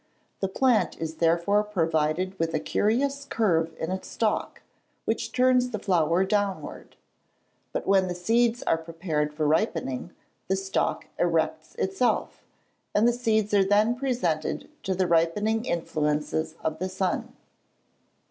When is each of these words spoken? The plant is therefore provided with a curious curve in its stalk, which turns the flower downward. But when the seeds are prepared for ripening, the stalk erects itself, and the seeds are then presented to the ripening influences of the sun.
The 0.39 0.47
plant 0.47 0.99
is 0.99 1.17
therefore 1.17 1.61
provided 1.63 2.33
with 2.39 2.55
a 2.55 2.59
curious 2.59 3.23
curve 3.25 3.75
in 3.77 3.91
its 3.91 4.07
stalk, 4.07 4.63
which 5.05 5.31
turns 5.31 5.69
the 5.69 5.77
flower 5.77 6.25
downward. 6.25 6.95
But 7.71 7.85
when 7.85 8.07
the 8.07 8.15
seeds 8.15 8.63
are 8.63 8.79
prepared 8.79 9.31
for 9.31 9.47
ripening, 9.47 10.09
the 10.47 10.55
stalk 10.55 11.05
erects 11.19 11.75
itself, 11.75 12.43
and 12.95 13.07
the 13.07 13.13
seeds 13.13 13.53
are 13.53 13.63
then 13.63 13.93
presented 13.93 14.67
to 14.85 14.95
the 14.95 15.05
ripening 15.05 15.65
influences 15.65 16.55
of 16.63 16.79
the 16.79 16.89
sun. 16.89 17.33